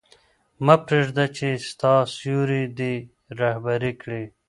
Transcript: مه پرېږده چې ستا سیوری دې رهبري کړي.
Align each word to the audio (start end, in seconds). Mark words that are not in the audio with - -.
مه 0.65 0.75
پرېږده 0.85 1.25
چې 1.37 1.47
ستا 1.69 1.93
سیوری 2.15 2.63
دې 2.77 2.93
رهبري 3.39 3.93
کړي. 4.01 4.23